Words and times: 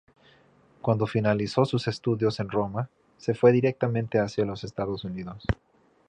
Cuando 0.81 1.05
finalizó 1.05 1.63
sus 1.63 1.87
estudios 1.87 2.39
en 2.39 2.49
Roma, 2.49 2.89
se 3.17 3.35
fue 3.35 3.51
directamente 3.51 4.17
hacia 4.17 4.45
los 4.45 4.63
Estados 4.63 5.03
Unidos. 5.03 5.43